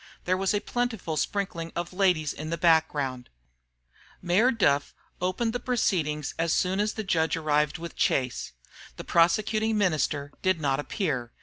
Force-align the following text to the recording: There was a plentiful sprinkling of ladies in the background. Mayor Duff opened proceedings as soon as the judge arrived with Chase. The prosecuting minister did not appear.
There 0.25 0.35
was 0.35 0.51
a 0.55 0.59
plentiful 0.61 1.15
sprinkling 1.15 1.71
of 1.75 1.93
ladies 1.93 2.33
in 2.33 2.49
the 2.49 2.57
background. 2.57 3.29
Mayor 4.19 4.49
Duff 4.49 4.95
opened 5.21 5.63
proceedings 5.63 6.33
as 6.39 6.53
soon 6.53 6.79
as 6.79 6.93
the 6.93 7.03
judge 7.03 7.37
arrived 7.37 7.77
with 7.77 7.95
Chase. 7.95 8.51
The 8.97 9.03
prosecuting 9.03 9.77
minister 9.77 10.31
did 10.41 10.59
not 10.59 10.79
appear. 10.79 11.33